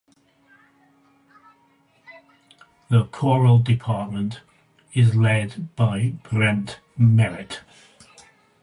[2.89, 4.41] The choral department
[4.95, 7.59] is led by Brent Merritt.